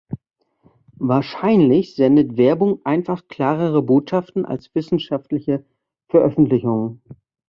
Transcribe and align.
Wahrscheinlich 0.97 1.93
sendet 1.95 2.35
Werbung 2.35 2.81
einfach 2.85 3.27
klarere 3.27 3.83
Botschaften 3.83 4.45
als 4.47 4.73
wissenschaftliche 4.73 5.63
Veröffentlichungen. 6.09 7.03